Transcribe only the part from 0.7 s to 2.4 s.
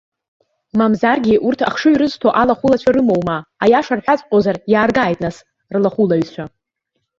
Мамзаргьы урҭ, ахшыҩ рызҭо